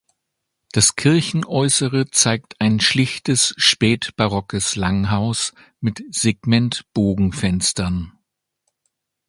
Das 0.71 0.95
Kirchenäußere 0.95 2.09
zeigt 2.09 2.59
ein 2.59 2.79
schlichtes 2.79 3.53
spätbarockes 3.57 4.75
Langhaus 4.75 5.53
mit 5.79 6.03
Segmentbogenfenstern. 6.09 8.11